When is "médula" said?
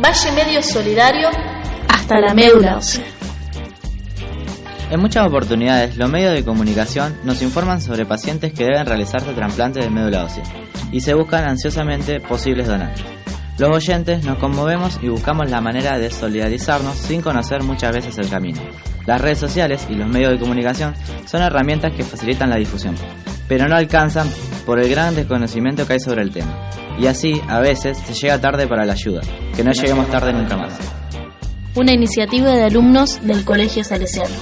2.32-2.80, 9.90-10.24